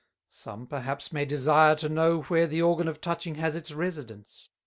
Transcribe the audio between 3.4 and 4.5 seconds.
its Residence.